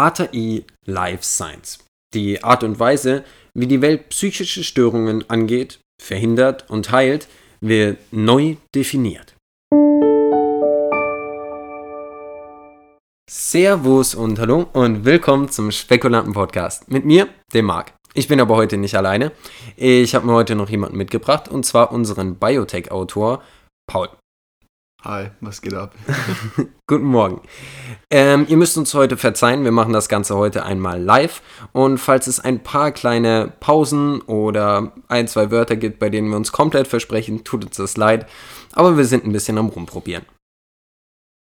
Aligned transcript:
ATI 0.00 0.64
Life 0.86 1.22
Science. 1.22 1.84
Die 2.14 2.42
Art 2.42 2.64
und 2.64 2.80
Weise, 2.80 3.22
wie 3.52 3.66
die 3.66 3.82
Welt 3.82 4.08
psychische 4.08 4.64
Störungen 4.64 5.28
angeht, 5.28 5.80
verhindert 6.02 6.70
und 6.70 6.90
heilt, 6.90 7.28
wird 7.60 7.98
neu 8.10 8.56
definiert. 8.74 9.34
Servus 13.30 14.14
und 14.14 14.38
hallo 14.38 14.70
und 14.72 15.04
willkommen 15.04 15.50
zum 15.50 15.70
Spekulanten 15.70 16.32
Podcast 16.32 16.90
mit 16.90 17.04
mir, 17.04 17.28
dem 17.52 17.66
Marc. 17.66 17.92
Ich 18.14 18.26
bin 18.26 18.40
aber 18.40 18.56
heute 18.56 18.78
nicht 18.78 18.94
alleine. 18.94 19.32
Ich 19.76 20.14
habe 20.14 20.24
mir 20.24 20.32
heute 20.32 20.54
noch 20.54 20.70
jemanden 20.70 20.96
mitgebracht 20.96 21.46
und 21.46 21.66
zwar 21.66 21.92
unseren 21.92 22.36
Biotech-Autor 22.36 23.42
Paul. 23.86 24.08
Hi, 25.02 25.30
was 25.40 25.62
geht 25.62 25.72
ab? 25.72 25.94
Guten 26.86 27.04
Morgen. 27.04 27.40
Ähm, 28.10 28.44
ihr 28.48 28.58
müsst 28.58 28.76
uns 28.76 28.92
heute 28.92 29.16
verzeihen, 29.16 29.64
wir 29.64 29.72
machen 29.72 29.94
das 29.94 30.10
Ganze 30.10 30.36
heute 30.36 30.62
einmal 30.64 31.02
live. 31.02 31.40
Und 31.72 31.96
falls 31.96 32.26
es 32.26 32.38
ein 32.38 32.62
paar 32.62 32.92
kleine 32.92 33.50
Pausen 33.60 34.20
oder 34.20 34.92
ein, 35.08 35.26
zwei 35.26 35.50
Wörter 35.50 35.76
gibt, 35.76 36.00
bei 36.00 36.10
denen 36.10 36.28
wir 36.28 36.36
uns 36.36 36.52
komplett 36.52 36.86
versprechen, 36.86 37.44
tut 37.44 37.64
uns 37.64 37.76
das 37.78 37.96
leid. 37.96 38.26
Aber 38.72 38.98
wir 38.98 39.06
sind 39.06 39.24
ein 39.24 39.32
bisschen 39.32 39.56
am 39.56 39.68
Rumprobieren. 39.68 40.26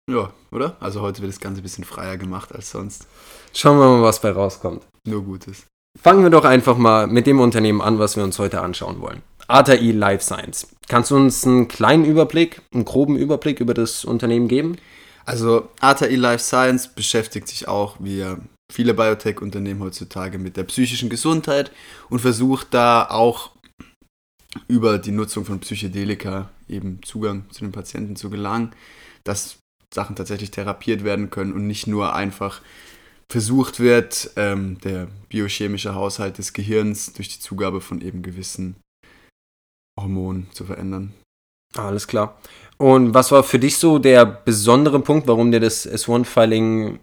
Ja, 0.10 0.32
oder? 0.52 0.78
Also 0.80 1.02
heute 1.02 1.22
wird 1.22 1.34
das 1.34 1.42
Ganze 1.42 1.60
ein 1.60 1.64
bisschen 1.64 1.84
freier 1.84 2.18
gemacht 2.18 2.56
als 2.56 2.72
sonst. 2.72 3.08
Schauen 3.54 3.78
wir 3.78 3.88
mal, 3.90 4.04
was 4.04 4.22
bei 4.22 4.32
rauskommt. 4.32 4.88
Nur 5.06 5.22
Gutes. 5.22 5.66
Fangen 6.02 6.24
wir 6.24 6.30
doch 6.30 6.46
einfach 6.46 6.78
mal 6.78 7.08
mit 7.08 7.28
dem 7.28 7.42
Unternehmen 7.42 7.82
an, 7.82 8.00
was 8.00 8.16
wir 8.16 8.24
uns 8.24 8.40
heute 8.40 8.62
anschauen 8.62 9.02
wollen. 9.02 9.22
ATI 9.48 9.92
Life 9.92 10.24
Science. 10.24 10.73
Kannst 10.88 11.12
du 11.12 11.16
uns 11.16 11.46
einen 11.46 11.68
kleinen 11.68 12.06
Überblick, 12.06 12.62
einen 12.74 12.86
groben 12.86 13.18
Überblick 13.18 13.60
über 13.60 13.74
das 13.74 14.06
Unternehmen 14.06 14.48
geben? 14.48 14.78
Also 15.26 15.70
ATI 15.80 16.16
Life 16.16 16.44
Science 16.44 16.88
beschäftigt 16.90 17.48
sich 17.48 17.68
auch, 17.68 17.96
wie 18.00 18.26
viele 18.72 18.94
Biotech-Unternehmen 18.94 19.82
heutzutage, 19.82 20.38
mit 20.38 20.58
der 20.58 20.64
psychischen 20.64 21.10
Gesundheit 21.10 21.72
und 22.10 22.20
versucht 22.20 22.68
da 22.72 23.08
auch 23.10 23.52
über 24.68 24.98
die 24.98 25.12
Nutzung 25.12 25.46
von 25.46 25.60
Psychedelika 25.60 26.50
eben 26.68 27.02
Zugang 27.04 27.46
zu 27.52 27.62
den 27.62 27.72
Patienten 27.72 28.16
zu 28.16 28.30
gelangen, 28.30 28.72
dass 29.24 29.58
Sachen 29.94 30.16
tatsächlich 30.16 30.52
therapiert 30.52 31.04
werden 31.04 31.30
können 31.30 31.54
und 31.54 31.68
nicht 31.68 31.88
nur 31.88 32.14
einfach 32.16 32.62
versucht 33.32 33.80
wird, 33.80 34.32
ähm, 34.36 34.80
der 34.84 35.08
biochemische 35.30 35.96
Haushalt 35.96 36.38
des 36.38 36.54
Gehirns 36.54 37.14
durch 37.14 37.30
die 37.30 37.40
Zugabe 37.40 37.82
von 37.82 38.02
eben 38.02 38.22
gewissen 38.22 38.76
Hormonen 40.00 40.48
zu 40.54 40.66
verändern. 40.66 41.14
Alles 41.76 42.08
klar. 42.08 42.38
Und 42.78 43.14
was 43.14 43.32
war 43.32 43.44
für 43.44 43.60
dich 43.60 43.78
so 43.78 44.00
der 44.00 44.26
besondere 44.26 45.00
Punkt, 45.00 45.28
warum 45.28 45.52
dir 45.52 45.60
das 45.60 45.88
S1-Filing 45.88 47.00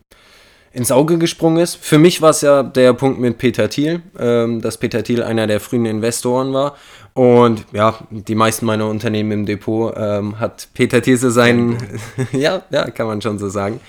ins 0.72 0.92
Auge 0.92 1.18
gesprungen 1.18 1.58
ist? 1.58 1.76
Für 1.76 1.98
mich 1.98 2.22
war 2.22 2.30
es 2.30 2.42
ja 2.42 2.62
der 2.62 2.92
Punkt 2.92 3.20
mit 3.20 3.38
Peter 3.38 3.68
Thiel, 3.68 4.02
ähm, 4.18 4.60
dass 4.60 4.78
Peter 4.78 5.02
Thiel 5.02 5.22
einer 5.22 5.46
der 5.46 5.60
frühen 5.60 5.86
Investoren 5.86 6.52
war. 6.52 6.76
Und 7.14 7.64
ja, 7.72 7.98
die 8.10 8.34
meisten 8.34 8.66
meiner 8.66 8.88
Unternehmen 8.88 9.32
im 9.32 9.46
Depot 9.46 9.92
ähm, 9.96 10.38
hat 10.38 10.68
Peter 10.74 11.02
Thiel 11.02 11.16
so 11.16 11.30
seinen, 11.30 11.78
ja, 12.32 12.62
ja, 12.70 12.90
kann 12.90 13.06
man 13.06 13.20
schon 13.20 13.38
so 13.38 13.48
sagen, 13.48 13.80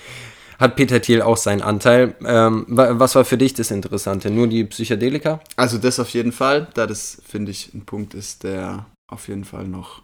hat 0.58 0.76
Peter 0.76 1.00
Thiel 1.00 1.22
auch 1.22 1.36
seinen 1.36 1.62
Anteil. 1.62 2.14
Ähm, 2.24 2.64
was 2.68 3.14
war 3.14 3.24
für 3.24 3.38
dich 3.38 3.54
das 3.54 3.70
Interessante? 3.70 4.30
Nur 4.30 4.46
die 4.46 4.64
Psychedelika? 4.64 5.40
Also 5.56 5.78
das 5.78 6.00
auf 6.00 6.08
jeden 6.10 6.32
Fall, 6.32 6.68
da 6.74 6.86
das, 6.86 7.20
finde 7.26 7.50
ich, 7.50 7.74
ein 7.74 7.84
Punkt 7.84 8.14
ist, 8.14 8.44
der 8.44 8.86
auf 9.12 9.28
jeden 9.28 9.44
Fall 9.44 9.68
noch, 9.68 10.02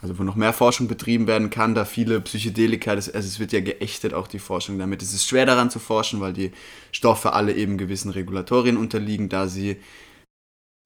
also 0.00 0.18
wo 0.18 0.22
noch 0.22 0.36
mehr 0.36 0.52
Forschung 0.52 0.88
betrieben 0.88 1.26
werden 1.26 1.50
kann, 1.50 1.74
da 1.74 1.84
viele 1.84 2.20
Psychedelika, 2.20 2.94
das, 2.96 3.08
also 3.08 3.26
es 3.26 3.38
wird 3.38 3.52
ja 3.52 3.60
geächtet 3.60 4.14
auch 4.14 4.28
die 4.28 4.38
Forschung 4.38 4.78
damit. 4.78 5.02
Es 5.02 5.12
ist 5.12 5.26
schwer 5.26 5.46
daran 5.46 5.70
zu 5.70 5.78
forschen, 5.78 6.20
weil 6.20 6.32
die 6.32 6.52
Stoffe 6.92 7.32
alle 7.32 7.54
eben 7.54 7.78
gewissen 7.78 8.10
Regulatorien 8.10 8.76
unterliegen, 8.76 9.28
da 9.28 9.48
sie 9.48 9.76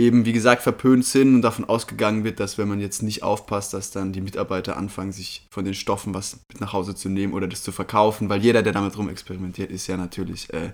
eben, 0.01 0.25
wie 0.25 0.33
gesagt, 0.33 0.63
verpönt 0.63 1.05
sind 1.05 1.35
und 1.35 1.43
davon 1.43 1.67
ausgegangen 1.67 2.25
wird, 2.25 2.41
dass 2.41 2.57
wenn 2.57 2.69
man 2.69 2.81
jetzt 2.81 3.03
nicht 3.03 3.23
aufpasst, 3.23 3.75
dass 3.75 3.91
dann 3.91 4.13
die 4.13 4.23
Mitarbeiter 4.23 4.77
anfangen, 4.77 5.13
sich 5.13 5.47
von 5.51 5.65
den 5.65 5.75
Stoffen 5.75 6.15
was 6.15 6.41
mit 6.51 6.61
nach 6.61 6.73
Hause 6.73 6.95
zu 6.95 7.11
nehmen 7.11 7.35
oder 7.35 7.47
das 7.47 7.63
zu 7.63 7.71
verkaufen, 7.71 8.31
weil 8.31 8.43
jeder, 8.43 8.63
der 8.63 8.73
damit 8.73 8.97
rumexperimentiert, 8.97 9.71
ist 9.71 9.87
ja 9.89 9.99
natürlich 9.99 10.53
äh, 10.55 10.73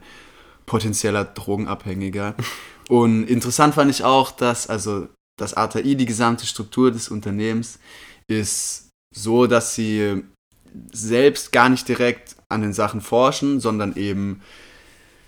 potenzieller 0.65 1.25
Drogenabhängiger. 1.25 2.37
Und 2.89 3.25
interessant 3.25 3.75
fand 3.75 3.91
ich 3.91 4.05
auch, 4.05 4.31
dass 4.31 4.69
also 4.69 5.09
das 5.37 5.55
ATI, 5.55 5.97
die 5.97 6.07
gesamte 6.07 6.47
Struktur 6.47 6.91
des 6.91 7.09
Unternehmens, 7.09 7.79
ist 8.29 8.89
so, 9.15 9.47
dass 9.47 9.75
sie 9.75 10.23
selbst 10.93 11.53
gar 11.53 11.69
nicht 11.69 11.89
direkt 11.89 12.37
an 12.49 12.63
den 12.63 12.73
Sachen 12.73 13.01
forschen, 13.01 13.61
sondern 13.61 13.97
eben, 13.97 14.41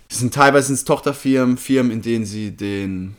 es 0.09 0.19
sind 0.19 0.33
teilweise 0.33 0.73
ins 0.73 0.83
Tochterfirmen, 0.83 1.57
Firmen, 1.57 1.91
in 1.91 2.01
denen 2.01 2.25
sie 2.25 2.51
den 2.51 3.15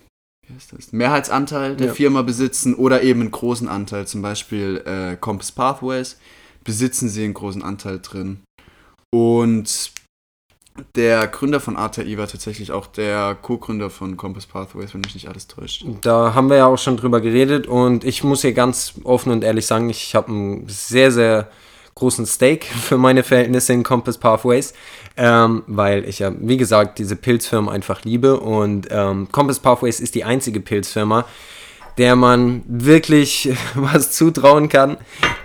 Mehrheitsanteil 0.91 1.77
der 1.77 1.89
ja. 1.89 1.95
Firma 1.95 2.23
besitzen 2.23 2.75
oder 2.75 3.03
eben 3.03 3.21
einen 3.21 3.31
großen 3.31 3.69
Anteil, 3.69 4.07
zum 4.07 4.23
Beispiel 4.23 4.83
äh, 4.85 5.17
Compass 5.17 5.53
Pathways, 5.53 6.19
besitzen 6.65 7.09
sie 7.09 7.25
einen 7.25 7.35
großen 7.35 7.63
Anteil 7.63 8.01
drin. 8.01 8.41
Und 9.13 9.93
der 10.95 11.27
Gründer 11.29 11.61
von 11.61 11.77
ATI 11.77 12.19
war 12.19 12.27
tatsächlich 12.27 12.73
auch 12.73 12.87
der 12.87 13.37
Co-Gründer 13.41 13.91
von 13.91 14.17
Compass 14.17 14.47
Pathways, 14.47 14.95
wenn 14.95 15.01
mich 15.01 15.15
nicht 15.15 15.29
alles 15.29 15.47
täuscht. 15.47 15.85
Da 16.03 16.35
haben 16.35 16.51
wir 16.51 16.57
ja 16.57 16.67
auch 16.67 16.79
schon 16.79 16.97
drüber 16.97 17.21
geredet 17.21 17.67
und 17.67 18.05
ich 18.05 18.25
muss 18.25 18.43
hier 18.43 18.53
ganz 18.53 18.95
offen 19.05 19.33
und 19.33 19.45
ehrlich 19.45 19.67
sagen, 19.67 19.91
ich 19.91 20.15
habe 20.15 20.29
einen 20.29 20.69
sehr, 20.69 21.11
sehr 21.13 21.49
großen 21.95 22.27
Stake 22.27 22.67
für 22.83 22.99
meine 22.99 23.23
Verhältnisse 23.23 23.73
in 23.73 23.83
Compass 23.83 24.19
Pathways, 24.19 24.75
ähm, 25.17 25.63
weil 25.67 26.09
ich 26.09 26.19
ja, 26.21 26.33
wie 26.39 26.57
gesagt, 26.57 26.99
diese 26.99 27.17
Pilzfirma 27.17 27.73
einfach 27.73 28.05
liebe 28.05 28.41
und 28.41 28.89
ähm, 28.91 29.29
Compass 29.31 29.59
Pathways 29.59 30.01
ist 30.01 30.15
die 30.15 30.25
einzige 30.25 30.61
Pilzfirma, 30.61 31.27
der 31.99 32.17
man 32.17 32.63
wirklich 32.67 33.51
was 33.75 34.13
zutrauen 34.13 34.69
kann, 34.69 34.97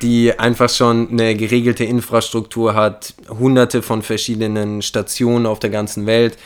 die 0.01 0.38
einfach 0.38 0.69
schon 0.69 1.09
eine 1.09 1.35
geregelte 1.35 1.83
Infrastruktur 1.83 2.75
hat, 2.75 3.13
hunderte 3.29 3.81
von 3.81 4.01
verschiedenen 4.01 4.81
Stationen 4.81 5.45
auf 5.45 5.59
der 5.59 5.69
ganzen 5.69 6.06
Welt, 6.06 6.38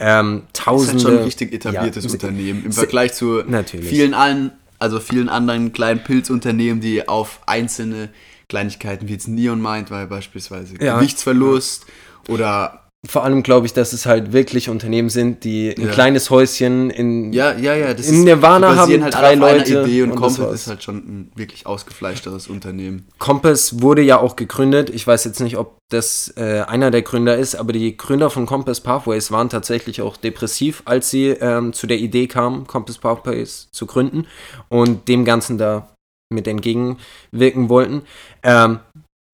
ähm, 0.00 0.42
tausende. 0.52 0.92
Das 0.92 1.02
ist 1.02 1.04
halt 1.04 1.12
schon 1.12 1.18
ein 1.18 1.24
richtig 1.24 1.52
etabliertes 1.52 2.04
ja, 2.04 2.10
Unternehmen 2.10 2.64
im 2.66 2.72
Vergleich 2.72 3.14
zu 3.14 3.42
natürlich. 3.46 3.88
vielen 3.88 4.14
allen, 4.14 4.52
also 4.78 5.00
vielen 5.00 5.28
anderen 5.28 5.72
kleinen 5.72 6.02
Pilzunternehmen, 6.04 6.80
die 6.80 7.08
auf 7.08 7.40
einzelne 7.46 8.10
Kleinigkeiten 8.48 9.08
wie 9.08 9.12
jetzt 9.12 9.28
Neon 9.28 9.60
Mind, 9.60 9.90
weil 9.90 10.06
beispielsweise 10.06 10.74
ja. 10.80 10.96
Gewichtsverlust 10.96 11.86
oder 12.28 12.87
vor 13.06 13.22
allem 13.22 13.44
glaube 13.44 13.66
ich, 13.66 13.72
dass 13.72 13.92
es 13.92 14.06
halt 14.06 14.32
wirklich 14.32 14.68
Unternehmen 14.68 15.08
sind, 15.08 15.44
die 15.44 15.70
ein 15.70 15.86
ja. 15.86 15.92
kleines 15.92 16.30
Häuschen 16.30 16.90
in, 16.90 17.32
ja, 17.32 17.52
ja, 17.56 17.74
ja, 17.74 17.94
das 17.94 18.08
in 18.08 18.24
Nirvana 18.24 18.74
haben, 18.74 19.02
halt 19.02 19.14
drei 19.14 19.36
Leute. 19.36 19.82
Idee 19.82 20.02
und, 20.02 20.10
und 20.10 20.16
Compass 20.16 20.52
ist 20.52 20.66
halt 20.66 20.82
schon 20.82 20.96
ein 20.96 21.32
wirklich 21.36 21.64
ausgefleischteres 21.64 22.48
Unternehmen. 22.48 23.06
Compass 23.18 23.80
wurde 23.82 24.02
ja 24.02 24.18
auch 24.18 24.34
gegründet. 24.34 24.90
Ich 24.90 25.06
weiß 25.06 25.24
jetzt 25.24 25.38
nicht, 25.38 25.56
ob 25.56 25.78
das 25.90 26.34
äh, 26.36 26.64
einer 26.66 26.90
der 26.90 27.02
Gründer 27.02 27.36
ist, 27.36 27.54
aber 27.54 27.72
die 27.72 27.96
Gründer 27.96 28.30
von 28.30 28.46
Compass 28.46 28.80
Pathways 28.80 29.30
waren 29.30 29.48
tatsächlich 29.48 30.02
auch 30.02 30.16
depressiv, 30.16 30.82
als 30.84 31.08
sie 31.08 31.28
ähm, 31.28 31.72
zu 31.72 31.86
der 31.86 31.98
Idee 31.98 32.26
kamen, 32.26 32.66
Compass 32.66 32.98
Pathways 32.98 33.68
zu 33.70 33.86
gründen 33.86 34.26
und 34.70 35.06
dem 35.06 35.24
Ganzen 35.24 35.56
da 35.56 35.94
mit 36.30 36.48
entgegenwirken 36.48 37.68
wollten. 37.68 38.02
Ähm, 38.42 38.80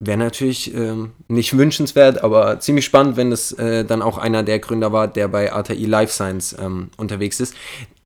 Wäre 0.03 0.17
natürlich 0.17 0.73
ähm, 0.73 1.11
nicht 1.29 1.57
wünschenswert, 1.57 2.21
aber 2.21 2.59
ziemlich 2.59 2.83
spannend, 2.83 3.15
wenn 3.15 3.31
es 3.31 3.53
äh, 3.53 3.85
dann 3.85 4.01
auch 4.01 4.17
einer 4.17 4.43
der 4.43 4.59
Gründer 4.59 4.91
war, 4.91 5.07
der 5.07 5.29
bei 5.29 5.53
ATI 5.53 5.85
Life 5.85 6.11
Science 6.11 6.55
ähm, 6.59 6.89
unterwegs 6.97 7.39
ist. 7.39 7.55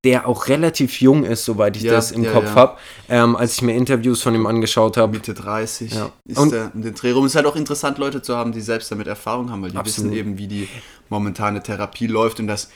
Der 0.05 0.27
auch 0.27 0.47
relativ 0.47 1.01
jung 1.01 1.25
ist, 1.25 1.43
soweit 1.43 1.75
ich 1.75 1.83
ja, 1.83 1.91
das 1.91 2.11
im 2.11 2.23
ja, 2.23 2.31
Kopf 2.31 2.45
ja. 2.45 2.55
habe, 2.55 2.77
ähm, 3.09 3.35
als 3.35 3.55
ich 3.55 3.63
mir 3.63 3.73
Interviews 3.73 4.21
von 4.21 4.35
ihm 4.35 4.45
angeschaut 4.45 4.97
habe. 4.97 5.13
Mitte 5.13 5.33
30 5.33 5.93
ja. 5.93 6.11
ist 6.25 6.37
und 6.37 6.51
der 6.51 6.71
in 6.73 6.83
den 6.83 6.93
Dreh 6.93 7.11
rum. 7.11 7.25
Es 7.25 7.31
ist 7.31 7.35
halt 7.35 7.47
auch 7.47 7.55
interessant, 7.55 7.97
Leute 7.97 8.21
zu 8.21 8.37
haben, 8.37 8.51
die 8.51 8.61
selbst 8.61 8.91
damit 8.91 9.07
Erfahrung 9.07 9.51
haben, 9.51 9.63
weil 9.63 9.71
die 9.71 9.77
absolut. 9.77 10.11
wissen 10.11 10.17
eben, 10.17 10.37
wie 10.37 10.47
die 10.47 10.69
momentane 11.09 11.61
Therapie 11.63 12.07
läuft 12.07 12.39
und 12.39 12.47
dass 12.47 12.69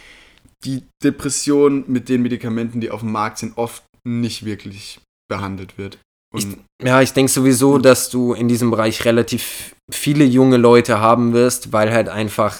die 0.66 0.84
Depression 1.03 1.85
mit 1.87 2.09
den 2.09 2.23
Medikamenten, 2.23 2.82
die 2.82 2.90
auf 2.90 3.02
dem 3.02 3.11
Markt 3.11 3.37
sind, 3.37 3.58
oft 3.58 3.84
nicht 4.03 4.43
wirklich 4.43 4.99
behandelt 5.29 5.78
wird. 5.78 5.99
Ich, 6.35 6.47
ja, 6.84 7.02
ich 7.02 7.14
denke 7.14 7.32
sowieso, 7.32 7.78
dass 7.78 8.09
du 8.09 8.34
in 8.34 8.47
diesem 8.47 8.72
Bereich 8.72 9.06
relativ 9.06 9.76
viele 9.91 10.24
junge 10.24 10.58
Leute 10.58 11.00
haben 11.00 11.34
wirst, 11.34 11.74
weil 11.74 11.91
halt 11.91 12.09
einfach 12.09 12.59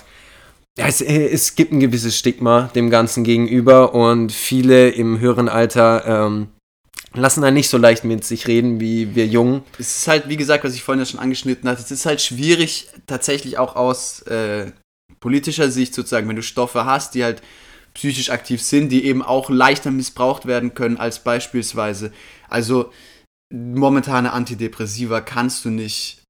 ja, 0.78 0.88
es, 0.88 1.02
es 1.02 1.56
gibt 1.56 1.72
ein 1.72 1.80
gewisses 1.80 2.18
Stigma 2.18 2.70
dem 2.74 2.90
Ganzen 2.90 3.24
gegenüber 3.24 3.94
und 3.94 4.32
viele 4.32 4.90
im 4.90 5.20
höheren 5.20 5.48
Alter 5.48 6.26
ähm, 6.26 6.48
lassen 7.14 7.42
da 7.42 7.52
nicht 7.52 7.70
so 7.70 7.78
leicht 7.78 8.04
mit 8.04 8.24
sich 8.24 8.48
reden 8.48 8.80
wie 8.80 9.14
wir 9.14 9.28
Jungen. 9.28 9.64
Es 9.78 9.98
ist 9.98 10.08
halt, 10.08 10.30
wie 10.30 10.38
gesagt, 10.38 10.64
was 10.64 10.74
ich 10.74 10.82
vorhin 10.82 11.00
ja 11.00 11.06
schon 11.06 11.20
angeschnitten 11.20 11.70
hatte, 11.70 11.82
es 11.82 11.92
ist 11.92 12.08
halt 12.08 12.22
schwierig, 12.22 12.90
tatsächlich 13.06 13.60
auch 13.60 13.76
aus 13.76 14.24
äh, 14.24 14.72
politischer 15.20 15.70
Sicht 15.70 15.94
sozusagen, 15.94 16.28
wenn 16.28 16.36
du 16.36 16.44
Stoffe 16.44 16.86
hast, 16.86 17.14
die 17.14 17.24
halt 17.24 17.44
psychisch 17.94 18.32
aktiv 18.32 18.62
sind, 18.64 18.90
die 18.90 19.06
eben 19.06 19.22
auch 19.22 19.52
leichter 19.52 19.92
missbraucht 19.92 20.48
werden 20.48 20.74
können 20.74 20.98
als 20.98 21.20
beispielsweise. 21.20 22.12
Also 22.50 22.92
momentane 23.54 24.34
Antidepressiva 24.34 25.22
kannst 25.22 25.64
du 25.64 25.70
nicht 25.70 26.24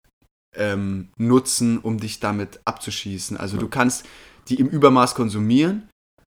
ähm, 0.55 1.09
nutzen, 1.17 1.79
um 1.79 1.99
dich 1.99 2.19
damit 2.19 2.59
abzuschießen. 2.65 3.37
Also 3.37 3.57
du 3.57 3.67
kannst 3.67 4.05
die 4.49 4.55
im 4.55 4.67
Übermaß 4.67 5.15
konsumieren 5.15 5.89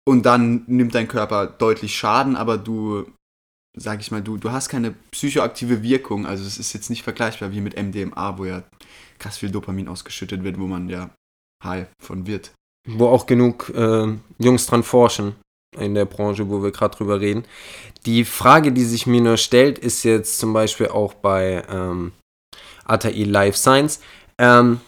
und 0.07 0.25
dann 0.25 0.63
nimmt 0.67 0.93
dein 0.93 1.07
Körper 1.07 1.47
deutlich 1.47 1.97
Schaden, 1.97 2.35
aber 2.35 2.57
du, 2.57 3.11
sag 3.75 3.99
ich 3.99 4.11
mal, 4.11 4.21
du, 4.21 4.37
du 4.37 4.51
hast 4.51 4.69
keine 4.69 4.91
psychoaktive 5.11 5.81
Wirkung. 5.81 6.27
Also 6.27 6.45
es 6.45 6.59
ist 6.59 6.73
jetzt 6.73 6.89
nicht 6.89 7.03
vergleichbar 7.03 7.51
wie 7.51 7.61
mit 7.61 7.81
MDMA, 7.81 8.37
wo 8.37 8.45
ja 8.45 8.63
krass 9.17 9.39
viel 9.39 9.49
Dopamin 9.49 9.87
ausgeschüttet 9.87 10.43
wird, 10.43 10.59
wo 10.59 10.67
man 10.67 10.87
ja 10.87 11.09
high 11.63 11.87
von 11.99 12.27
wird. 12.27 12.51
Wo 12.87 13.07
auch 13.07 13.25
genug 13.25 13.71
äh, 13.75 14.15
Jungs 14.37 14.67
dran 14.67 14.83
forschen 14.83 15.35
in 15.79 15.95
der 15.95 16.05
Branche, 16.05 16.49
wo 16.49 16.63
wir 16.63 16.71
gerade 16.71 16.97
drüber 16.97 17.19
reden. 17.19 17.45
Die 18.05 18.25
Frage, 18.25 18.71
die 18.71 18.83
sich 18.83 19.07
mir 19.07 19.21
nur 19.21 19.37
stellt, 19.37 19.79
ist 19.79 20.03
jetzt 20.03 20.39
zum 20.39 20.53
Beispiel 20.53 20.87
auch 20.87 21.13
bei 21.13 21.63
ähm, 21.71 22.11
ATI 22.85 23.23
Life 23.23 23.57
Science. 23.57 23.99
Ähm, 24.37 24.79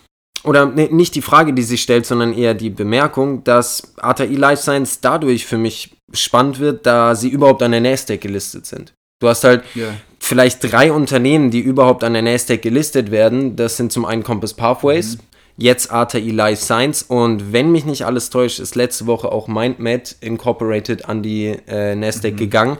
oder 0.43 0.65
ne, 0.65 0.87
nicht 0.91 1.15
die 1.15 1.21
Frage, 1.21 1.53
die 1.53 1.63
sich 1.63 1.81
stellt, 1.81 2.05
sondern 2.05 2.33
eher 2.33 2.53
die 2.53 2.69
Bemerkung, 2.69 3.43
dass 3.43 3.93
ATI 3.97 4.35
Life 4.35 4.61
Science 4.61 5.01
dadurch 5.01 5.45
für 5.45 5.57
mich 5.57 5.95
spannend 6.13 6.59
wird, 6.59 6.85
da 6.85 7.15
sie 7.15 7.29
überhaupt 7.29 7.63
an 7.63 7.71
der 7.71 7.81
Nasdaq 7.81 8.21
gelistet 8.21 8.65
sind. 8.65 8.93
Du 9.19 9.27
hast 9.27 9.43
halt 9.43 9.63
yeah. 9.75 9.95
vielleicht 10.19 10.71
drei 10.71 10.91
Unternehmen, 10.91 11.49
die 11.49 11.59
überhaupt 11.59 12.03
an 12.03 12.13
der 12.13 12.21
Nasdaq 12.21 12.61
gelistet 12.61 13.09
werden. 13.09 13.55
Das 13.55 13.77
sind 13.77 13.91
zum 13.91 14.05
einen 14.05 14.23
Compass 14.23 14.53
Pathways, 14.53 15.17
mhm. 15.17 15.21
Jetzt 15.57 15.91
ATI 15.91 16.31
Life 16.31 16.61
Science 16.61 17.03
und 17.03 17.51
wenn 17.51 17.71
mich 17.71 17.85
nicht 17.85 18.05
alles 18.05 18.29
täuscht, 18.29 18.59
ist 18.59 18.75
letzte 18.75 19.07
Woche 19.07 19.31
auch 19.31 19.47
MindMed 19.47 20.17
Incorporated 20.21 21.09
an 21.09 21.23
die 21.23 21.57
äh, 21.67 21.95
Nasdaq 21.95 22.33
mhm. 22.33 22.37
gegangen. 22.37 22.77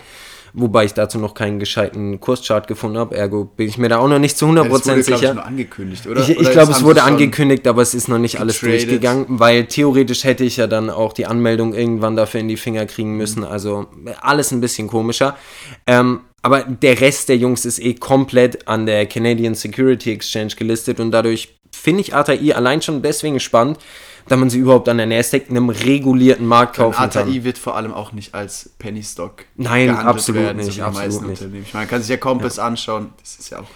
Wobei 0.54 0.86
ich 0.86 0.94
dazu 0.94 1.20
noch 1.20 1.36
keinen 1.36 1.60
gescheiten 1.60 2.20
Kurschart 2.20 2.68
gefunden 2.68 2.98
habe. 2.98 3.16
Ergo 3.16 3.46
bin 3.46 3.68
ich 3.68 3.78
mir 3.78 3.90
da 3.90 4.00
auch 4.00 4.08
noch 4.08 4.18
nicht 4.18 4.38
zu 4.38 4.48
100% 4.48 4.56
ja, 4.56 4.64
das 4.64 4.88
wurde, 4.88 5.04
sicher. 5.04 5.34
Ich, 5.34 5.40
angekündigt, 5.40 6.08
oder? 6.08 6.22
Ich, 6.22 6.30
ich 6.30 6.52
glaube, 6.52 6.72
es 6.72 6.84
wurde 6.84 7.04
angekündigt, 7.04 7.68
aber 7.68 7.84
es 7.84 7.94
ist 7.94 8.08
noch 8.08 8.18
nicht 8.18 8.40
alles 8.40 8.62
durchgegangen, 8.62 9.26
weil 9.28 9.66
theoretisch 9.66 10.24
hätte 10.24 10.44
ich 10.44 10.58
ja 10.58 10.66
dann 10.66 10.90
auch 10.90 11.14
die 11.14 11.28
Anmeldung 11.28 11.76
irgendwann 11.76 12.16
dafür 12.16 12.40
in 12.40 12.48
die 12.48 12.58
Finger 12.58 12.88
kriegen 12.88 13.12
mhm. 13.12 13.18
müssen. 13.18 13.44
Also 13.44 13.88
alles 14.22 14.52
ein 14.52 14.62
bisschen 14.62 14.88
komischer. 14.88 15.38
Ähm, 15.86 16.22
aber 16.42 16.62
der 16.62 17.02
Rest 17.02 17.30
der 17.30 17.38
Jungs 17.38 17.66
ist 17.66 17.78
eh 17.80 17.96
komplett 17.96 18.68
an 18.68 18.86
der 18.86 19.06
Canadian 19.06 19.54
Security 19.54 20.12
Exchange 20.14 20.54
gelistet 20.56 21.00
und 21.00 21.12
dadurch 21.12 21.57
finde 21.78 22.02
ich 22.02 22.16
ATI 22.16 22.54
allein 22.54 22.82
schon 22.82 23.02
deswegen 23.02 23.40
spannend, 23.40 23.80
da 24.28 24.36
man 24.36 24.50
sie 24.50 24.60
überhaupt 24.60 24.90
an 24.90 24.98
der 24.98 25.06
Nasdaq 25.06 25.50
in 25.50 25.58
einem 25.58 25.70
regulierten 25.70 26.46
Markt 26.46 26.76
kaufen 26.76 27.00
ATI 27.00 27.20
kann. 27.20 27.30
ATI 27.30 27.44
wird 27.44 27.58
vor 27.58 27.76
allem 27.76 27.94
auch 27.94 28.12
nicht 28.12 28.34
als 28.34 28.70
Penny 28.80 29.04
Stock 29.04 29.46
Nein, 29.56 29.90
absolut 29.90 30.42
werden, 30.42 30.58
nicht, 30.58 30.78
so 30.78 30.84
absolut 30.84 31.28
nicht. 31.28 31.42
Ich 31.42 31.74
meine, 31.74 31.86
man 31.86 31.88
kann 31.88 32.02
sich 32.02 32.10
ja 32.10 32.18
Compass 32.18 32.58
ja. 32.58 32.66
anschauen, 32.66 33.12
das 33.22 33.36
ist 33.36 33.50
ja 33.52 33.60
auch 33.60 33.68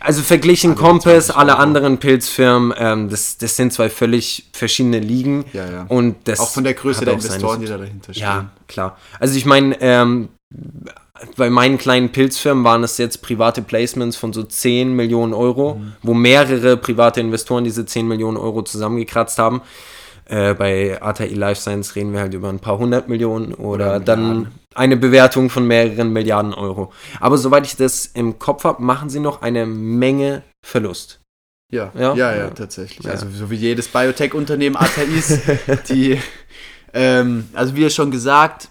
also 0.00 0.22
verglichen 0.22 0.76
Compass, 0.76 1.30
alle 1.30 1.56
anderen 1.56 1.98
Pilzfirmen, 1.98 2.72
ähm, 2.78 3.08
das, 3.10 3.36
das 3.38 3.56
sind 3.56 3.72
zwei 3.72 3.90
völlig 3.90 4.48
verschiedene 4.52 5.00
Ligen. 5.00 5.44
Ja, 5.52 5.68
ja. 5.68 5.86
Und 5.88 6.16
das 6.28 6.38
auch 6.38 6.50
von 6.50 6.64
der 6.64 6.74
Größe 6.74 7.04
der 7.04 7.14
Investoren, 7.14 7.60
die 7.60 7.66
da 7.66 7.78
dahinter 7.78 8.14
stehen. 8.14 8.22
Ja, 8.22 8.50
klar. 8.68 8.96
Also 9.18 9.36
ich 9.36 9.44
meine, 9.44 9.76
ähm, 9.80 10.28
bei 11.36 11.50
meinen 11.50 11.78
kleinen 11.78 12.10
Pilzfirmen 12.10 12.64
waren 12.64 12.84
es 12.84 12.98
jetzt 12.98 13.22
private 13.22 13.62
Placements 13.62 14.16
von 14.16 14.32
so 14.32 14.42
10 14.42 14.92
Millionen 14.92 15.34
Euro, 15.34 15.74
mhm. 15.74 15.92
wo 16.02 16.14
mehrere 16.14 16.76
private 16.76 17.20
Investoren 17.20 17.64
diese 17.64 17.86
10 17.86 18.06
Millionen 18.06 18.36
Euro 18.36 18.62
zusammengekratzt 18.62 19.38
haben. 19.38 19.62
Äh, 20.26 20.54
bei 20.54 21.00
ATI 21.00 21.34
Life 21.34 21.60
Science 21.60 21.96
reden 21.96 22.12
wir 22.12 22.20
halt 22.20 22.34
über 22.34 22.50
ein 22.50 22.60
paar 22.60 22.78
hundert 22.78 23.08
Millionen 23.08 23.54
oder, 23.54 23.96
oder 23.96 24.00
dann 24.00 24.52
eine 24.74 24.96
Bewertung 24.96 25.48
von 25.48 25.66
mehreren 25.66 26.12
Milliarden 26.12 26.52
Euro. 26.52 26.92
Aber 27.18 27.38
soweit 27.38 27.66
ich 27.66 27.76
das 27.76 28.06
im 28.06 28.38
Kopf 28.38 28.64
habe, 28.64 28.82
machen 28.82 29.08
sie 29.08 29.20
noch 29.20 29.40
eine 29.40 29.64
Menge 29.64 30.42
Verlust. 30.62 31.20
Ja, 31.72 31.92
ja, 31.94 32.14
ja, 32.14 32.36
ja 32.36 32.50
tatsächlich. 32.50 33.06
Ja. 33.06 33.12
Also 33.12 33.26
so 33.30 33.50
wie 33.50 33.56
jedes 33.56 33.88
Biotech-Unternehmen 33.88 34.76
ATIs, 34.76 35.40
die, 35.88 36.18
ähm, 36.92 37.48
also 37.54 37.74
wie 37.74 37.88
schon 37.88 38.10
gesagt, 38.10 38.68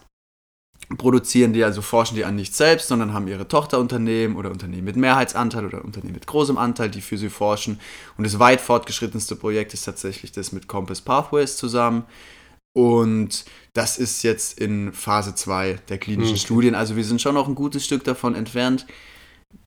produzieren 0.96 1.52
die, 1.52 1.64
also 1.64 1.82
forschen 1.82 2.16
die 2.16 2.24
an 2.24 2.36
nicht 2.36 2.56
selbst, 2.56 2.88
sondern 2.88 3.14
haben 3.14 3.28
ihre 3.28 3.48
Tochterunternehmen 3.48 4.38
oder 4.38 4.52
Unternehmen 4.52 4.86
mit 4.86 4.96
Mehrheitsanteil 4.96 5.66
oder 5.66 5.84
Unternehmen 5.84 6.14
mit 6.14 6.28
großem 6.28 6.58
Anteil, 6.58 6.90
die 6.90 7.02
für 7.02 7.18
sie 7.18 7.30
forschen. 7.30 7.80
Und 8.18 8.26
das 8.26 8.40
weit 8.40 8.62
fortgeschrittenste 8.62 9.36
Projekt 9.36 9.74
ist 9.74 9.84
tatsächlich 9.84 10.32
das 10.32 10.54
mit 10.54 10.68
Compass 10.68 11.02
Pathways 11.02 11.58
zusammen. 11.58 12.06
Und 12.74 13.44
das 13.74 13.98
ist 13.98 14.24
jetzt 14.24 14.60
in 14.60 14.94
Phase 14.94 15.36
2 15.36 15.80
der 15.90 15.98
klinischen 15.98 16.34
okay. 16.34 16.42
Studien. 16.42 16.76
Also 16.76 16.96
wir 16.96 17.04
sind 17.04 17.22
schon 17.22 17.34
noch 17.34 17.48
ein 17.48 17.56
gutes 17.56 17.84
Stück 17.84 18.04
davon 18.04 18.36
entfernt, 18.36 18.86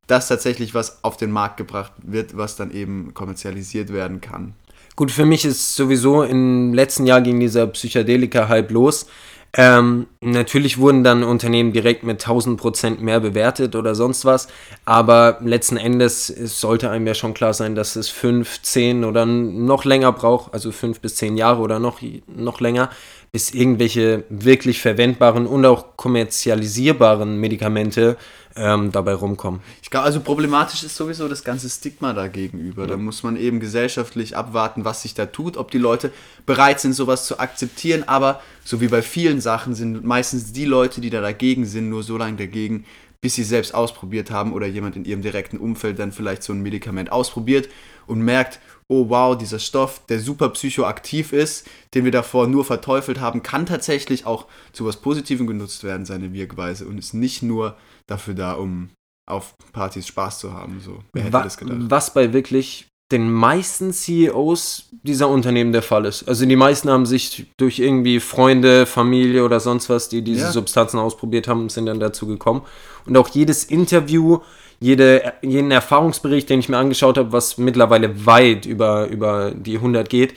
dass 0.06 0.28
tatsächlich 0.28 0.74
was 0.74 1.04
auf 1.04 1.16
den 1.16 1.30
Markt 1.30 1.56
gebracht 1.56 1.92
wird, 2.02 2.36
was 2.36 2.56
dann 2.56 2.70
eben 2.70 3.12
kommerzialisiert 3.12 3.92
werden 3.92 4.20
kann. 4.20 4.54
Gut, 4.96 5.10
für 5.10 5.26
mich 5.26 5.44
ist 5.44 5.76
sowieso 5.76 6.22
im 6.22 6.74
letzten 6.74 7.06
Jahr 7.06 7.20
ging 7.20 7.40
dieser 7.40 7.66
Psychedelika-Hype 7.66 8.70
los. 8.70 9.06
Ähm, 9.54 10.06
natürlich 10.20 10.78
wurden 10.78 11.02
dann 11.02 11.24
Unternehmen 11.24 11.72
direkt 11.72 12.04
mit 12.04 12.20
1000 12.20 12.60
Prozent 12.60 13.02
mehr 13.02 13.18
bewertet 13.18 13.74
oder 13.74 13.96
sonst 13.96 14.24
was, 14.24 14.46
aber 14.84 15.38
letzten 15.40 15.76
Endes 15.76 16.28
sollte 16.28 16.88
einem 16.88 17.06
ja 17.08 17.14
schon 17.14 17.34
klar 17.34 17.52
sein, 17.52 17.74
dass 17.74 17.96
es 17.96 18.08
fünf, 18.08 18.62
zehn 18.62 19.04
oder 19.04 19.26
noch 19.26 19.84
länger 19.84 20.12
braucht, 20.12 20.54
also 20.54 20.70
fünf 20.70 21.00
bis 21.00 21.16
zehn 21.16 21.36
Jahre 21.36 21.62
oder 21.62 21.80
noch, 21.80 22.00
noch 22.28 22.60
länger, 22.60 22.90
bis 23.32 23.52
irgendwelche 23.52 24.24
wirklich 24.28 24.80
verwendbaren 24.80 25.46
und 25.46 25.64
auch 25.64 25.96
kommerzialisierbaren 25.96 27.38
Medikamente 27.38 28.16
ähm, 28.56 28.90
dabei 28.90 29.14
rumkommen. 29.14 29.60
Ich 29.82 29.90
glaube, 29.90 30.06
also 30.06 30.20
problematisch 30.20 30.82
ist 30.82 30.96
sowieso 30.96 31.28
das 31.28 31.44
ganze 31.44 31.70
Stigma 31.70 32.12
dagegenüber. 32.12 32.82
Ja. 32.82 32.88
Da 32.88 32.96
muss 32.96 33.22
man 33.22 33.36
eben 33.36 33.60
gesellschaftlich 33.60 34.36
abwarten, 34.36 34.84
was 34.84 35.02
sich 35.02 35.14
da 35.14 35.26
tut, 35.26 35.56
ob 35.56 35.70
die 35.70 35.78
Leute 35.78 36.12
bereit 36.46 36.80
sind, 36.80 36.94
sowas 36.94 37.26
zu 37.26 37.38
akzeptieren. 37.38 38.04
Aber 38.06 38.40
so 38.64 38.80
wie 38.80 38.88
bei 38.88 39.02
vielen 39.02 39.40
Sachen 39.40 39.74
sind 39.74 40.04
meistens 40.04 40.52
die 40.52 40.64
Leute, 40.64 41.00
die 41.00 41.10
da 41.10 41.20
dagegen 41.20 41.64
sind, 41.64 41.88
nur 41.88 42.02
so 42.02 42.16
lange 42.16 42.36
dagegen, 42.36 42.84
bis 43.20 43.34
sie 43.34 43.44
selbst 43.44 43.74
ausprobiert 43.74 44.30
haben 44.30 44.52
oder 44.52 44.66
jemand 44.66 44.96
in 44.96 45.04
ihrem 45.04 45.22
direkten 45.22 45.58
Umfeld 45.58 45.98
dann 45.98 46.12
vielleicht 46.12 46.42
so 46.42 46.52
ein 46.52 46.62
Medikament 46.62 47.12
ausprobiert 47.12 47.68
und 48.06 48.22
merkt, 48.22 48.60
oh 48.88 49.08
wow, 49.08 49.36
dieser 49.36 49.58
Stoff, 49.58 50.04
der 50.06 50.20
super 50.20 50.48
psychoaktiv 50.50 51.32
ist, 51.32 51.68
den 51.94 52.04
wir 52.04 52.12
davor 52.12 52.48
nur 52.48 52.64
verteufelt 52.64 53.20
haben, 53.20 53.42
kann 53.42 53.66
tatsächlich 53.66 54.26
auch 54.26 54.46
zu 54.72 54.84
was 54.86 54.96
Positivem 54.96 55.46
genutzt 55.46 55.84
werden, 55.84 56.06
seine 56.06 56.32
Wirkweise 56.32 56.86
und 56.86 56.98
ist 56.98 57.14
nicht 57.14 57.42
nur 57.42 57.76
dafür 58.06 58.34
da, 58.34 58.52
um 58.54 58.90
auf 59.28 59.54
Partys 59.72 60.06
Spaß 60.08 60.40
zu 60.40 60.54
haben. 60.54 60.80
So. 60.80 61.04
Wer 61.12 61.24
hätte 61.24 61.34
was, 61.34 61.44
das 61.44 61.58
gedacht? 61.58 61.78
Was 61.82 62.14
bei 62.14 62.32
wirklich 62.32 62.88
den 63.12 63.30
meisten 63.32 63.92
CEOs 63.92 64.88
dieser 65.02 65.28
Unternehmen 65.28 65.72
der 65.72 65.82
Fall 65.82 66.04
ist. 66.04 66.28
Also 66.28 66.46
die 66.46 66.56
meisten 66.56 66.90
haben 66.90 67.06
sich 67.06 67.46
durch 67.56 67.78
irgendwie 67.78 68.20
Freunde, 68.20 68.86
Familie 68.86 69.44
oder 69.44 69.58
sonst 69.58 69.88
was, 69.88 70.08
die 70.08 70.22
diese 70.22 70.46
ja. 70.46 70.52
Substanzen 70.52 70.98
ausprobiert 70.98 71.48
haben, 71.48 71.68
sind 71.68 71.86
dann 71.86 72.00
dazu 72.00 72.26
gekommen. 72.26 72.62
Und 73.06 73.16
auch 73.16 73.28
jedes 73.28 73.64
Interview, 73.64 74.38
jede, 74.78 75.32
jeden 75.42 75.70
Erfahrungsbericht, 75.70 76.48
den 76.48 76.60
ich 76.60 76.68
mir 76.68 76.78
angeschaut 76.78 77.18
habe, 77.18 77.32
was 77.32 77.58
mittlerweile 77.58 78.26
weit 78.26 78.66
über, 78.66 79.06
über 79.08 79.52
die 79.52 79.76
100 79.76 80.08
geht, 80.08 80.34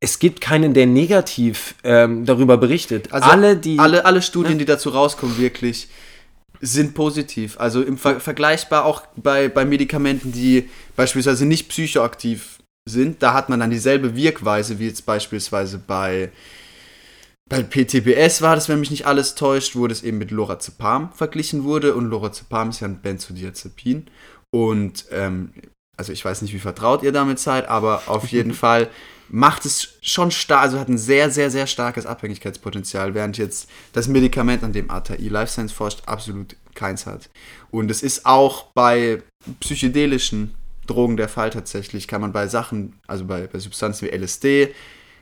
es 0.00 0.18
gibt 0.18 0.40
keinen, 0.40 0.74
der 0.74 0.86
negativ 0.86 1.74
ähm, 1.82 2.24
darüber 2.24 2.56
berichtet. 2.56 3.12
Also 3.12 3.30
alle, 3.30 3.56
die, 3.56 3.78
alle, 3.78 4.04
alle 4.04 4.22
Studien, 4.22 4.52
ne? 4.52 4.58
die 4.58 4.64
dazu 4.64 4.90
rauskommen, 4.90 5.38
wirklich 5.38 5.88
sind 6.60 6.94
positiv. 6.94 7.58
Also 7.58 7.82
im 7.82 7.98
Ver 7.98 8.20
vergleichbar 8.20 8.84
auch 8.84 9.02
bei, 9.16 9.48
bei 9.48 9.64
Medikamenten, 9.64 10.32
die 10.32 10.68
beispielsweise 10.96 11.46
nicht 11.46 11.68
psychoaktiv 11.68 12.58
sind. 12.88 13.22
Da 13.22 13.34
hat 13.34 13.48
man 13.48 13.60
dann 13.60 13.70
dieselbe 13.70 14.16
Wirkweise 14.16 14.78
wie 14.78 14.86
jetzt 14.86 15.06
beispielsweise 15.06 15.78
bei, 15.78 16.30
bei 17.48 17.62
PTBS 17.62 18.42
war 18.42 18.54
das, 18.54 18.68
wenn 18.68 18.80
mich 18.80 18.90
nicht 18.90 19.06
alles 19.06 19.34
täuscht, 19.34 19.76
wo 19.76 19.86
das 19.86 20.02
eben 20.02 20.18
mit 20.18 20.30
Lorazepam 20.30 21.12
verglichen 21.12 21.64
wurde. 21.64 21.94
Und 21.94 22.06
Lorazepam 22.06 22.70
ist 22.70 22.80
ja 22.80 22.88
ein 22.88 23.00
Benzodiazepin. 23.00 24.06
Und 24.54 25.06
ähm, 25.10 25.52
also 25.96 26.12
ich 26.12 26.24
weiß 26.24 26.42
nicht, 26.42 26.54
wie 26.54 26.58
vertraut 26.58 27.02
ihr 27.02 27.12
damit 27.12 27.38
seid, 27.38 27.68
aber 27.68 28.02
auf 28.06 28.28
jeden 28.28 28.54
Fall 28.54 28.88
macht 29.28 29.64
es 29.64 29.98
schon 30.02 30.30
stark, 30.30 30.62
also 30.62 30.78
hat 30.78 30.88
ein 30.88 30.98
sehr, 30.98 31.30
sehr, 31.30 31.50
sehr 31.50 31.66
starkes 31.66 32.06
Abhängigkeitspotenzial, 32.06 33.14
während 33.14 33.38
jetzt 33.38 33.68
das 33.92 34.08
Medikament, 34.08 34.62
an 34.62 34.72
dem 34.72 34.90
ATI 34.90 35.28
Life 35.28 35.52
Science 35.52 35.72
forscht, 35.72 36.02
absolut 36.06 36.56
keins 36.74 37.06
hat. 37.06 37.28
Und 37.70 37.90
es 37.90 38.02
ist 38.02 38.26
auch 38.26 38.66
bei 38.74 39.22
psychedelischen 39.60 40.54
Drogen 40.86 41.16
der 41.16 41.28
Fall 41.28 41.50
tatsächlich, 41.50 42.06
kann 42.06 42.20
man 42.20 42.32
bei 42.32 42.46
Sachen, 42.46 42.94
also 43.06 43.24
bei, 43.24 43.46
bei 43.46 43.58
Substanzen 43.58 44.06
wie 44.06 44.16
LSD, 44.16 44.74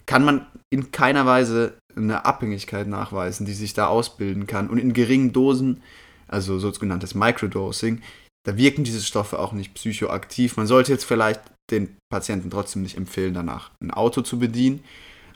kann 0.06 0.24
man 0.24 0.46
in 0.70 0.92
keiner 0.92 1.24
Weise 1.24 1.74
eine 1.96 2.24
Abhängigkeit 2.24 2.86
nachweisen, 2.86 3.46
die 3.46 3.54
sich 3.54 3.72
da 3.72 3.86
ausbilden 3.86 4.46
kann. 4.46 4.68
Und 4.68 4.78
in 4.78 4.92
geringen 4.92 5.32
Dosen, 5.32 5.82
also 6.28 6.58
sogenanntes 6.58 7.14
Microdosing, 7.14 8.02
da 8.44 8.56
wirken 8.56 8.84
diese 8.84 9.00
Stoffe 9.00 9.38
auch 9.38 9.52
nicht 9.52 9.74
psychoaktiv. 9.74 10.56
Man 10.56 10.66
sollte 10.66 10.92
jetzt 10.92 11.04
vielleicht 11.04 11.40
den 11.70 11.96
Patienten 12.10 12.50
trotzdem 12.50 12.82
nicht 12.82 12.96
empfehlen, 12.96 13.34
danach 13.34 13.70
ein 13.80 13.90
Auto 13.90 14.20
zu 14.20 14.38
bedienen. 14.38 14.84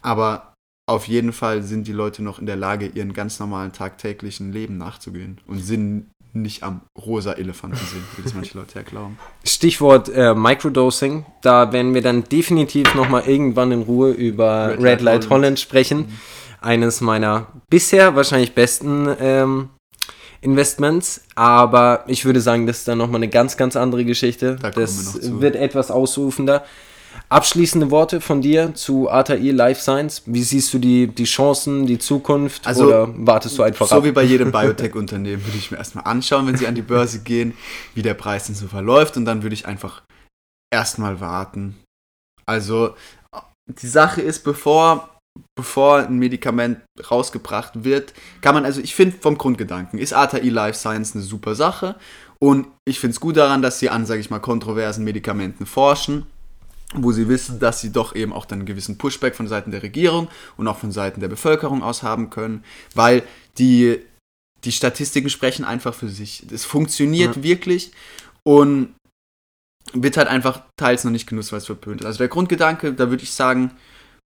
Aber 0.03 0.55
auf 0.87 1.09
jeden 1.09 1.33
Fall 1.33 1.63
sind 1.63 1.87
die 1.87 1.93
Leute 1.93 2.23
noch 2.23 2.39
in 2.39 2.47
der 2.47 2.57
Lage, 2.57 2.87
ihren 2.87 3.13
ganz 3.13 3.39
normalen 3.41 3.73
tagtäglichen 3.73 4.53
Leben 4.53 4.79
nachzugehen 4.79 5.39
und 5.47 5.59
sind 5.59 6.11
nicht 6.33 6.63
am 6.63 6.83
rosa 6.97 7.33
Elefanten 7.33 7.77
sind, 7.79 8.03
wie 8.17 8.23
das 8.23 8.35
manche 8.35 8.57
Leute 8.57 8.79
ja 8.79 8.83
glauben. 8.83 9.19
Stichwort 9.45 10.09
äh, 10.11 10.35
Microdosing. 10.35 11.25
Da 11.43 11.73
werden 11.73 11.95
wir 11.95 12.03
dann 12.03 12.25
definitiv 12.25 12.95
nochmal 12.95 13.25
irgendwann 13.27 13.73
in 13.73 13.83
Ruhe 13.83 14.11
über 14.11 14.69
Red, 14.69 14.79
Red 14.79 14.83
Light, 14.83 15.01
Light 15.01 15.03
Holland. 15.03 15.31
Holland, 15.31 15.61
sprechen. 15.61 15.99
Mhm. 15.99 16.19
Eines 16.61 17.01
meiner 17.01 17.47
bisher 17.71 18.17
wahrscheinlich 18.17 18.55
besten 18.55 19.09
ähm, 19.21 19.71
Investments, 20.41 21.23
aber 21.35 22.05
ich 22.07 22.25
würde 22.25 22.41
sagen, 22.41 22.67
das 22.67 22.79
ist 22.79 22.89
dann 22.89 22.99
nochmal 22.99 23.19
eine 23.19 23.29
ganz, 23.29 23.57
ganz 23.57 23.77
andere 23.77 24.05
Geschichte. 24.05 24.57
Da 24.61 24.71
das 24.71 25.41
wird 25.41 25.57
etwas 25.57 25.91
ausrufender. 25.91 26.65
Abschließende 27.31 27.91
Worte 27.91 28.21
von 28.21 28.41
dir 28.41 28.75
zu 28.75 29.11
ATI 29.11 29.51
Life 29.51 29.83
Science. 29.83 30.23
Wie 30.27 30.43
siehst 30.43 30.73
du 30.73 30.79
die, 30.79 31.09
die 31.09 31.25
Chancen, 31.25 31.87
die 31.87 31.99
Zukunft 31.99 32.67
also, 32.67 32.87
oder 32.87 33.09
wartest 33.15 33.59
du 33.59 33.63
einfach 33.63 33.87
so 33.87 33.97
ab? 33.97 34.03
So 34.03 34.05
wie 34.07 34.13
bei 34.13 34.23
jedem 34.23 34.53
Biotech-Unternehmen 34.53 35.45
würde 35.45 35.59
ich 35.59 35.71
mir 35.71 35.79
erstmal 35.79 36.05
anschauen, 36.05 36.47
wenn 36.47 36.57
sie 36.57 36.67
an 36.67 36.75
die 36.75 36.83
Börse 36.83 37.21
gehen, 37.21 37.55
wie 37.95 38.03
der 38.03 38.15
Preis 38.15 38.47
denn 38.47 38.55
so 38.55 38.69
verläuft 38.69 39.17
und 39.17 39.25
dann 39.25 39.43
würde 39.43 39.55
ich 39.55 39.67
einfach 39.67 40.03
erstmal 40.73 41.21
warten. 41.21 41.77
Also 42.47 42.95
die 43.67 43.89
Sache 43.89 44.23
ist, 44.23 44.45
bevor 44.45 45.18
bevor 45.57 45.99
ein 45.99 46.19
Medikament 46.19 46.81
rausgebracht 47.11 47.85
wird, 47.85 48.15
kann 48.41 48.55
man, 48.55 48.65
also 48.65 48.81
ich 48.81 48.95
finde 48.95 49.17
vom 49.21 49.39
Grundgedanken, 49.39 49.99
ist 49.99 50.13
ATI 50.13 50.49
Life 50.49 50.79
Science 50.79 51.15
eine 51.15 51.25
super 51.25 51.55
Sache 51.55 51.97
und 52.39 52.67
ich 52.89 53.01
finde 53.01 53.13
es 53.13 53.21
gut 53.21 53.37
daran, 53.37 53.63
dass 53.63 53.79
sie 53.79 53.91
an, 53.91 54.07
sage 54.07 54.21
ich 54.21 54.31
mal, 54.31 54.39
kontroversen 54.39 55.05
Medikamenten 55.05 55.67
forschen 55.67 56.27
wo 56.95 57.13
sie 57.13 57.29
wissen, 57.29 57.59
dass 57.59 57.81
sie 57.81 57.93
doch 57.93 58.15
eben 58.15 58.33
auch 58.33 58.47
dann 58.47 58.61
einen 58.61 58.67
gewissen 58.67 58.97
Pushback 58.97 59.35
von 59.35 59.47
Seiten 59.47 59.71
der 59.71 59.83
Regierung 59.83 60.29
und 60.57 60.67
auch 60.69 60.79
von 60.79 60.91
Seiten 60.91 61.21
der 61.21 61.29
Bevölkerung 61.29 61.83
aus 61.83 62.03
haben 62.03 62.31
können, 62.31 62.65
weil 62.95 63.23
die, 63.59 64.01
die 64.65 64.73
Statistiken 64.73 65.29
sprechen 65.29 65.65
einfach 65.65 65.95
für 65.95 66.09
sich. 66.09 66.47
Es 66.51 66.65
funktioniert 66.65 67.37
ja. 67.37 67.43
wirklich 67.43 67.93
und 68.43 68.95
wird 69.93 70.17
halt 70.17 70.29
einfach 70.29 70.63
teils 70.77 71.05
noch 71.05 71.13
nicht 71.13 71.27
genutzt, 71.27 71.53
weil 71.53 71.59
es 71.59 71.67
verpönt 71.67 72.01
ist. 72.01 72.07
Also 72.07 72.19
der 72.19 72.29
Grundgedanke, 72.29 72.95
da 72.95 73.11
würde 73.11 73.23
ich 73.23 73.33
sagen, 73.33 73.73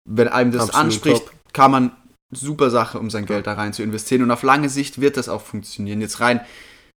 wenn 0.09 0.29
einem 0.29 0.53
das 0.53 0.71
Absolut 0.71 0.87
anspricht, 0.87 1.27
top. 1.27 1.35
kann 1.53 1.71
man 1.71 1.91
super 2.31 2.71
Sache, 2.71 2.99
um 2.99 3.11
sein 3.11 3.27
Geld 3.27 3.47
da 3.47 3.55
rein 3.55 3.73
zu 3.73 3.83
investieren 3.83 4.23
und 4.23 4.31
auf 4.31 4.43
lange 4.43 4.69
Sicht 4.69 5.01
wird 5.01 5.17
das 5.17 5.29
auch 5.29 5.43
funktionieren. 5.43 6.01
Jetzt 6.01 6.21
rein 6.21 6.41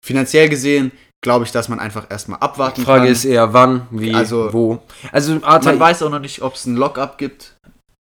finanziell 0.04 0.50
gesehen 0.50 0.92
glaube 1.26 1.44
ich, 1.44 1.52
dass 1.52 1.70
man 1.70 1.80
einfach 1.80 2.06
erstmal 2.10 2.40
abwarten 2.40 2.82
Die 2.82 2.86
Frage 2.86 3.06
kann. 3.06 3.12
ist 3.12 3.26
eher 3.26 3.52
wann, 3.52 3.88
wie, 3.90 4.14
also, 4.14 4.54
wo. 4.54 4.84
Also 5.12 5.40
man 5.40 5.80
weiß 5.80 6.04
auch 6.04 6.12
noch 6.12 6.20
nicht, 6.20 6.44
ob 6.44 6.54
es 6.54 6.68
ein 6.68 6.76
Lockup 6.76 7.18
gibt. 7.18 7.56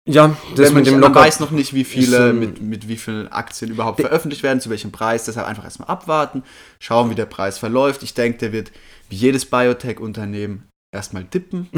Ja, 0.09 0.37
das 0.55 0.73
mit 0.73 0.87
dem 0.87 1.01
Lockup. 1.01 1.15
Man 1.15 1.25
weiß 1.25 1.41
noch 1.41 1.51
nicht, 1.51 1.73
wie 1.73 1.85
viele, 1.85 2.35
mit, 2.35 2.61
mit 2.61 2.89
wie 2.89 2.99
vielen 2.99 3.33
Aktien 3.33 3.71
überhaupt 3.71 4.01
veröffentlicht 4.01 4.43
werden, 4.43 4.61
zu 4.61 4.69
welchem 4.69 4.93
Preis. 4.93 5.25
Deshalb 5.25 5.49
einfach 5.49 5.65
erstmal 5.65 5.89
abwarten, 5.89 6.45
schauen, 6.79 7.09
wie 7.09 7.15
der 7.15 7.25
Preis 7.25 7.59
verläuft. 7.59 8.03
Ich 8.03 8.13
denke, 8.13 8.39
der 8.39 8.53
wird 8.53 8.71
wie 9.09 9.17
jedes 9.17 9.47
Biotech-Unternehmen 9.47 10.69
erstmal 10.93 11.25
dippen. 11.25 11.69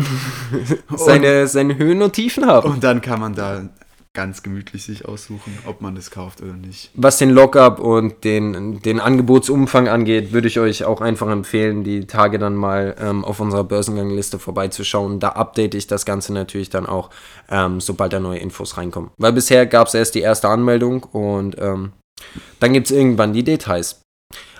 seine, 0.96 1.46
seine 1.46 1.76
Höhen 1.76 2.02
und 2.02 2.12
Tiefen 2.12 2.46
haben. 2.46 2.70
Und 2.70 2.84
dann 2.84 3.00
kann 3.00 3.20
man 3.20 3.34
da 3.34 3.68
ganz 4.14 4.42
gemütlich 4.42 4.82
sich 4.82 5.04
aussuchen, 5.04 5.56
ob 5.64 5.80
man 5.80 5.94
das 5.94 6.10
kauft 6.10 6.42
oder 6.42 6.54
nicht. 6.54 6.90
Was 6.94 7.18
den 7.18 7.30
Lockup 7.30 7.78
und 7.78 8.24
den, 8.24 8.80
den 8.80 8.98
Angebotsumfang 8.98 9.86
angeht, 9.86 10.32
würde 10.32 10.48
ich 10.48 10.58
euch 10.58 10.84
auch 10.84 11.00
einfach 11.00 11.28
empfehlen, 11.28 11.84
die 11.84 12.06
Tage 12.06 12.40
dann 12.40 12.56
mal 12.56 12.96
ähm, 12.98 13.24
auf 13.24 13.38
unserer 13.38 13.62
Börsengangliste 13.62 14.40
vorbeizuschauen. 14.40 15.20
Da 15.20 15.28
update 15.28 15.76
ich 15.76 15.86
das 15.86 16.04
Ganze 16.04 16.32
natürlich 16.32 16.68
dann 16.68 16.86
auch, 16.86 17.10
ähm, 17.48 17.80
sobald 17.80 18.12
da 18.12 18.18
neue 18.18 18.38
Infos 18.38 18.76
reinkommen. 18.76 19.10
Weil 19.18 19.34
bisher 19.34 19.66
gab 19.66 19.86
es 19.86 19.94
erst 19.94 20.16
die 20.16 20.20
erste 20.20 20.48
Anmeldung 20.48 21.04
und 21.04 21.56
ähm, 21.60 21.92
dann 22.58 22.72
gibt 22.72 22.90
es 22.90 22.96
irgendwann 22.96 23.32
die 23.32 23.44
Details. 23.44 24.00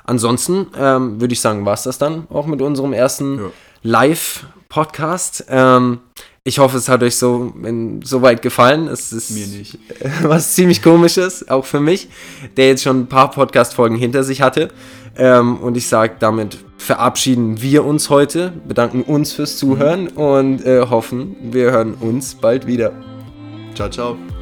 Ansonsten 0.04 0.68
ähm, 0.78 1.20
würde 1.20 1.34
ich 1.34 1.40
sagen, 1.40 1.66
war 1.66 1.74
es 1.74 1.82
das 1.82 1.98
dann 1.98 2.28
auch 2.30 2.46
mit 2.46 2.62
unserem 2.62 2.92
ersten 2.92 3.38
ja. 3.38 3.50
Live-Podcast. 3.82 5.46
Ähm, 5.48 6.00
ich 6.44 6.58
hoffe, 6.58 6.78
es 6.78 6.88
hat 6.88 7.02
euch 7.02 7.16
so 7.16 7.52
soweit 8.04 8.40
gefallen. 8.40 8.88
Es 8.88 9.12
ist 9.12 9.30
mir 9.30 9.46
nicht. 9.46 9.78
Was 10.22 10.54
ziemlich 10.54 10.82
komisches, 10.82 11.48
auch 11.48 11.66
für 11.66 11.80
mich, 11.80 12.08
der 12.56 12.68
jetzt 12.68 12.82
schon 12.82 13.00
ein 13.00 13.06
paar 13.06 13.30
Podcast-Folgen 13.30 13.96
hinter 13.96 14.24
sich 14.24 14.40
hatte. 14.40 14.68
Ähm, 15.16 15.58
und 15.58 15.76
ich 15.76 15.88
sage, 15.88 16.14
damit 16.18 16.58
verabschieden 16.78 17.60
wir 17.60 17.84
uns 17.84 18.08
heute, 18.08 18.52
bedanken 18.66 19.02
uns 19.02 19.32
fürs 19.32 19.58
Zuhören 19.58 20.08
und 20.08 20.64
äh, 20.64 20.86
hoffen, 20.88 21.36
wir 21.42 21.72
hören 21.72 21.94
uns 21.94 22.34
bald 22.34 22.66
wieder. 22.66 22.92
Ciao, 23.74 23.90
ciao. 23.90 24.37